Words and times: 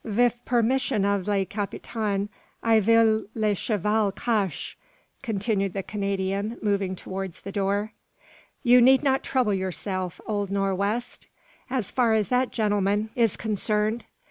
"Vith 0.03 0.39
permiss 0.45 0.91
of 0.91 1.27
le 1.27 1.45
capitaine, 1.45 2.27
I 2.63 2.79
vill 2.79 3.25
le 3.35 3.53
cheval 3.53 4.11
cache," 4.11 4.75
continued 5.21 5.73
the 5.73 5.83
Canadian, 5.83 6.57
moving 6.59 6.95
towards 6.95 7.41
the 7.41 7.51
door. 7.51 7.93
"You 8.63 8.81
need 8.81 9.03
not 9.03 9.21
trouble 9.21 9.53
yourself, 9.53 10.19
old 10.25 10.49
Nor' 10.49 10.73
west, 10.73 11.27
as 11.69 11.91
far 11.91 12.13
as 12.13 12.29
that 12.29 12.49
gentleman 12.49 13.11
is 13.15 13.37
concerned. 13.37 14.05